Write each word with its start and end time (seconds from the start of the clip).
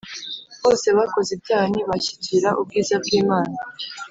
Bose 0.61 0.87
bakoze 0.97 1.29
ibyaha 1.37 1.65
ntibashyikira 1.71 2.49
ubwiza 2.61 2.93
bw'Imana 3.03 3.55